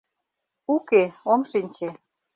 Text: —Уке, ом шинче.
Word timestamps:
—Уке, 0.75 1.03
ом 1.31 1.41
шинче. 1.49 1.89